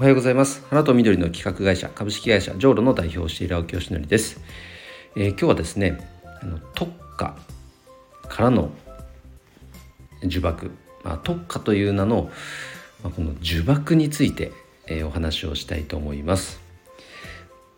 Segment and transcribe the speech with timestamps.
[0.00, 0.64] おはようございます。
[0.70, 4.40] 花と緑の企画会社株式会社ジョーロの代表をしている青木よしのりです、
[5.14, 6.00] えー、今日はですね
[6.40, 7.36] あの特化
[8.26, 8.70] からの
[10.22, 10.70] 呪縛、
[11.04, 12.30] まあ、特化という名の、
[13.04, 14.52] まあ、この呪縛について、
[14.86, 16.62] えー、お話をしたいと思います。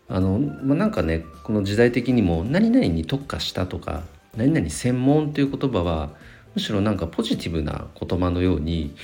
[0.09, 4.05] あの、まあ、なんかねこの時代的にも何々に特化したとか
[4.37, 6.11] 何々専門という言葉は
[6.55, 8.95] むしろなんかポジティブな言葉のように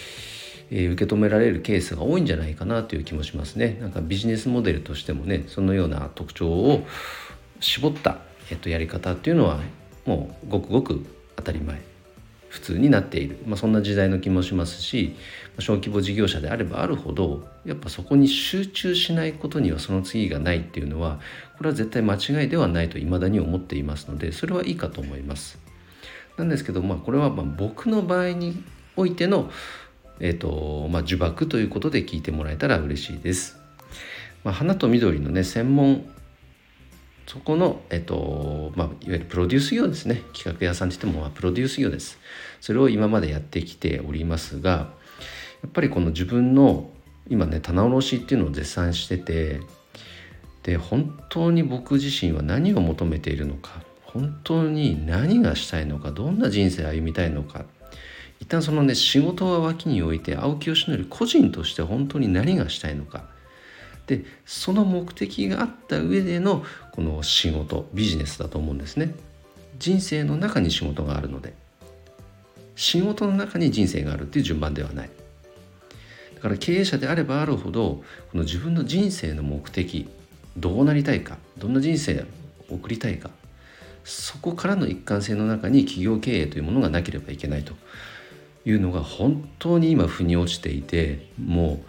[0.70, 3.78] え、受け止められるケースが多いんじゃないかなという気もしますね。
[3.80, 6.86] なんかビジネスモデルとしてもねそのような特徴を
[7.60, 8.18] 絞った、
[8.50, 9.60] えっと、やり方っていうのは
[10.06, 11.04] もうごくごく
[11.36, 11.80] 当たり前
[12.48, 15.14] 普通になっている、まあ、そんな時代の気もしますし
[15.58, 21.20] 小規模事業者であればあるほどやっぱそこに集中しないことにはその次がないっていうのは
[21.58, 25.58] これは絶対間違いではないと未だに思っていますのでそれはいいかと思います。
[26.36, 28.62] なんですけどまあこれはまあ僕の場合に
[28.96, 29.50] おいての
[30.20, 33.58] えーとまあ、呪縛ということで聞いてもらえたら嬉しいです。
[34.44, 36.08] まあ、花と緑のね専門
[37.26, 42.18] そこの、えっとまあ、いわゆるプロデュース業ですね企画屋さんといっても、まあ、プロデュース業です
[42.60, 46.90] それを今までやってきておりますがやっぱりこの自分の
[47.28, 49.60] 今ね棚卸しっていうのを絶賛してて
[50.62, 57.66] で本当に僕自身は何を求めているのか本当に何がしたいのかどんな人生歩みたいのか
[58.40, 63.24] 一旦そのね仕事は脇に置いて青木義則個人として本当に何がしたいのか。
[64.06, 69.14] でその目的があった上でのこの仕事ビジネスだと思うんですね。
[69.78, 71.54] 人生の中に仕事があるので。
[72.78, 75.10] 仕事の中に人生があるっていう順番ではない。
[76.36, 80.08] だから経営者であればあるほどこの自分の人生の目的
[80.56, 82.24] どうなりたいかどんな人生
[82.70, 83.30] を送りたいか
[84.04, 87.74] そこからの一貫性の中に企業経営というものがなければいけないと。
[88.64, 91.80] いうのが本当に今腑に落ちていても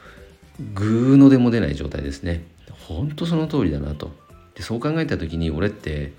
[0.60, 2.44] うグーのでも出ない状態ですね。
[2.88, 4.12] 本当その通りだなと。
[4.56, 6.14] でそう考えた時に俺って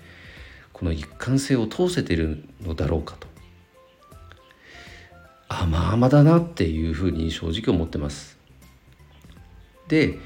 [0.73, 3.27] この一貫性を通せてるのだろうかと。
[5.47, 8.37] 甘々だなっていうふうに正直思ってます。
[9.87, 10.17] で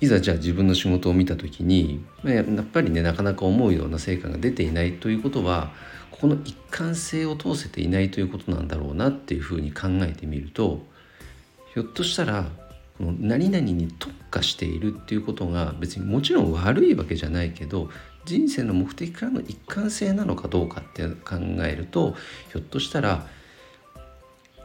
[0.00, 5.72] いざじゃあ自分の仕事を見た時にやっぱりねなかなか思うような成果が出ていないということは
[6.20, 10.80] この一貫性を通せていないということなんだろうなっていうふうに考えてみると
[11.74, 12.46] ひょっとしたら
[12.96, 17.88] この何々に特化しているっていうことが別にもちろん悪いわけじゃないけど
[18.24, 22.16] 人生の目的からの一貫性なのかどうかって考えると
[22.50, 23.26] ひょっとしたら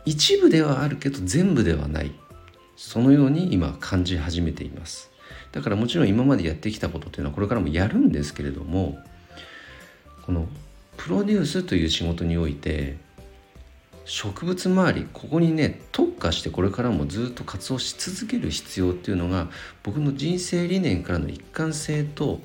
[0.06, 2.12] 一部ではあるけど全部ではない。
[2.75, 5.12] そのように今感じ始めています。
[5.52, 8.97] だからもちろん今までやってきたことっていうのはこれからもやるんですけれども
[10.25, 10.47] この
[11.03, 12.96] プロデュースという仕事において
[14.06, 19.50] 植物周りここにね特化してこれからもずっと活動し続ける必要っていうのが
[19.84, 22.40] 僕の人生理念からの一貫性と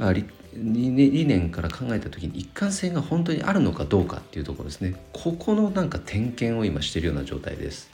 [0.00, 0.24] あ理
[0.54, 4.96] 理念から考えた時に一貫性が本当にあるのかどうかっていうところですね。
[5.12, 7.90] ここのなんか点検を今してるような状態です。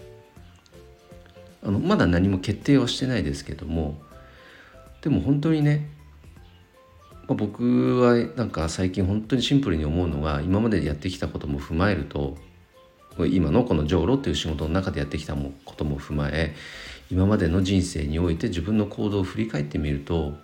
[1.63, 4.01] あのまだ何も決定はしてないですけども
[5.03, 5.91] でも本当にね
[7.27, 12.37] まあ、僕はなんか最近本当にシンプルに思うのが今までやってきたことも踏まえると
[13.19, 16.55] 今のこの上路っていう仕事の中でやってきたことも踏まえ
[17.11, 20.35] 今までの人生において自分の行動を振り返ってみると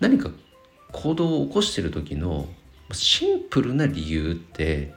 [0.00, 0.30] 何か
[0.90, 2.48] 行動を起こしてる時の
[2.92, 4.92] シンプルな理由って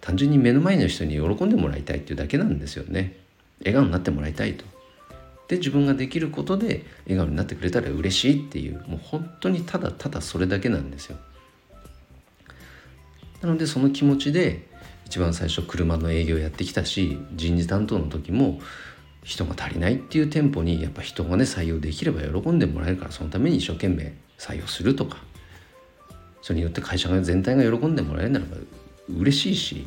[0.00, 3.16] 単純に目の前の人に喜んでもらいたいっていうだけなんですよね。
[3.60, 4.64] 笑顔になってもらいたいと。
[5.48, 11.16] で自分ができることで笑顔になってくれたら嬉しいっていうもう本当にただただそれだけなんですよ。
[13.42, 14.66] なのでその気持ちで
[15.06, 18.60] 一番最初車の営業やってきたし人事担当の時も
[19.22, 25.18] 人が足りないっていう店舗にやっぱ人がね採用できれば喜んでもらえるからそのために一生懸命採用するとか
[26.42, 28.56] それによって会社が全体が喜んでもらえるならば
[29.08, 29.86] 嬉しいし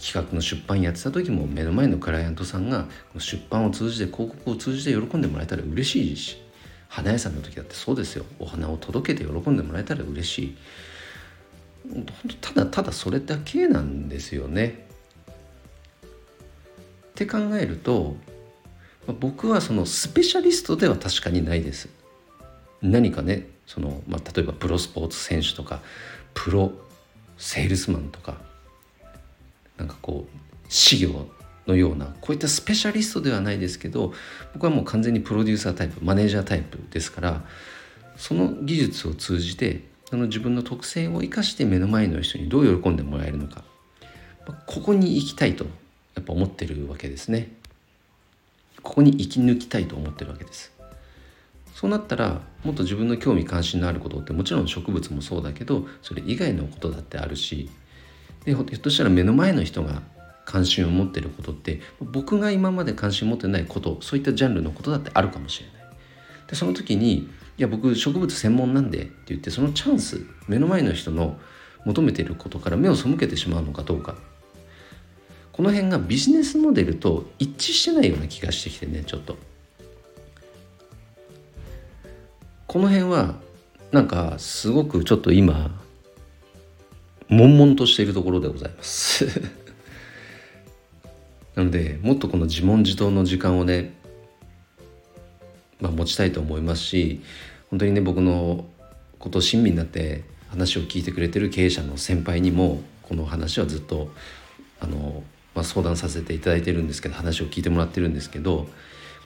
[0.00, 2.86] 企画の出版やってた時も目の前のクライアントさんが
[3.18, 6.42] 出版を通じて広告を通じて喜んでもらえたら嬉しいし
[6.88, 10.56] 花屋さんの時だってそうですよお花を届けて喜んでもらえたら嬉しい
[11.92, 12.06] 本
[12.40, 14.86] 当ただただそれだけなんですよね。
[17.10, 18.16] って考えると
[19.20, 21.88] 僕はそのスペシャリストでは確かにないです。
[22.82, 25.80] 何かねその、まあ、例えばプロスポーツ選手とか
[26.34, 26.72] プロ
[27.38, 28.36] セールスマンとか
[29.78, 30.38] なんかこう
[30.68, 31.26] 資料
[31.66, 34.12] のようなこういったスペシャリストではないですけど
[34.54, 37.44] 僕はもう完全にプロデューサータイプマネージャータイプですから
[38.16, 39.82] その技術を通じて
[40.12, 43.64] あの自分の特性を生かして目の前の人にどう喜んでもらえるのか
[44.66, 45.64] ここに行きたいと
[46.14, 47.52] やっぱ思ってるわけですね。
[48.82, 50.72] ここに生き抜きたいと思ってるわけです。
[51.74, 57.68] そうなったらもっと自分の興味関心のあることってもちろん植物もそうだけどそれ以外のことだってあるし
[58.46, 60.00] でひょっとしたら目の前の人が
[60.46, 65.76] 関心を持ってることって僕が今まで関心を持ってないことそういったジャンルのことだってあるかもしれない。
[66.46, 67.28] でその時に
[67.58, 71.38] 「いや僕植物専門なんで」って言ってそのチャンス目の前の人の
[71.84, 74.14] 求めていることから目を背けてしまうのかどうか
[75.52, 79.36] この辺がビジネスモデルと一致してないような気がしてきてねちょっと
[82.66, 83.36] この辺は
[83.90, 85.80] なんかすごくちょっと今
[87.28, 89.26] 悶々としているところでございます。
[91.54, 93.94] なのでもっとこの自問自答の時間をね、
[95.80, 97.22] まあ、持ちたいと思いますし
[97.70, 98.66] 本当にね僕の
[99.18, 104.12] ことを親身になって話を聞いてくれてる経営者の先輩にもこの話はずっと
[104.80, 105.22] あの、
[105.54, 108.68] まあ、相談させていただいてるんですけど話を聞いてもらってるんですけどこ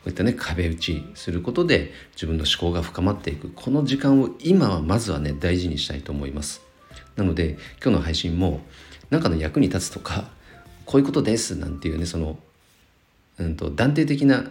[0.07, 3.51] ういったね壁打ちすることで自分の思考が深まっていく。
[3.51, 6.70] この時間を今はまずはね大事にしたいと思います。
[7.21, 8.61] なので今日の配信も
[9.11, 10.31] 何かの役に立つとか
[10.87, 12.39] こういうことですなんていうねその、
[13.39, 14.51] うんと、断定的な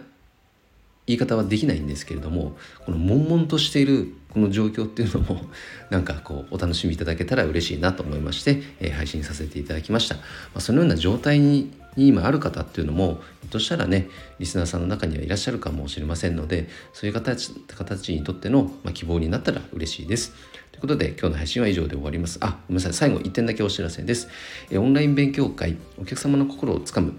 [1.10, 5.42] 言い方はできないんですけれどもこの悶々としているこの状況っていうのも
[5.90, 10.22] なんかこうお楽しみいただけたら嬉しいなと思いまして、えー、配信させていただきました、ま
[10.56, 14.08] あ、そのような状態に今ある方っていうのもひょっとしたらね
[14.38, 20.32] リスナーさんの中にはいらっしゃるかもしれませんのでそういう形形にとっての、まあ、希望になったら嬉しいです。
[20.70, 22.38] ということで今日の配信は以上で終わります。
[22.40, 22.92] あごめんなさい。
[22.92, 24.28] 最後1点だけお知らせです、
[24.70, 27.14] えオンライン勉強会お客様の心をつかむ、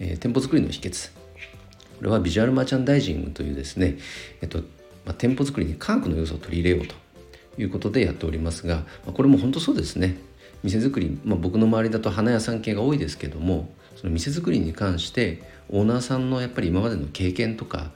[0.00, 1.25] えー、店舗作りの秘訣。
[1.98, 3.98] これはビジュアルマーチャンダイジングというですね、
[4.42, 4.58] えっと
[5.04, 6.94] まあ、店舗作りに科学の要素を取り入れようと
[7.60, 10.18] いうことでやっておりますが、まあ、これも本当そうですね。
[10.62, 17.92] 店作り、まあ、僕の周りだと花屋さん系が多いですけどもその店作りに関してオーナーさんのやっぱり今までの経験とか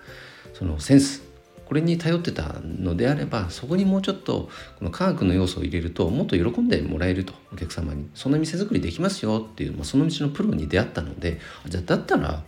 [0.55, 1.23] そのセンス
[1.67, 4.49] これに頼ってたのであればそこにもうちょっと
[4.79, 8.09] この科学の要素を入れるともっと喜んでもらえるとお客様に。
[8.15, 12.43] そんな店作りできますよっていう、まあ、その道のプロに出会ったのでじゃあだったら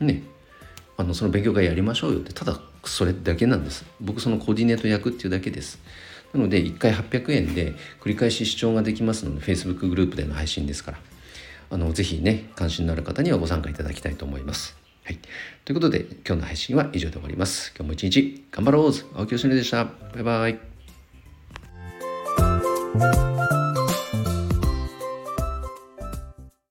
[0.00, 0.24] ね
[0.96, 5.78] あのその勉強会やりましょうよってただそれだけなんです僕そのコーディネート役っていうだけです
[6.32, 10.98] なので1回800円で繰り返し視聴ができますので Facebook グループでの配信ですから
[11.70, 14.76] あのぜひね関心のある方にはご参加いただきたいと思います。
[15.04, 15.18] はい、
[15.64, 17.72] ということで今日の配信は以上で終わります。
[17.76, 19.84] 今日も一日頑張ろう青木よしのりでした。
[19.84, 20.58] バイバイ。